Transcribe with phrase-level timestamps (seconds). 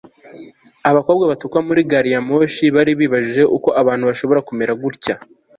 [0.89, 5.15] abakobwa batukwa muri gari ya moshi kandi bari bibajije uko abantu bashobora kumera gutya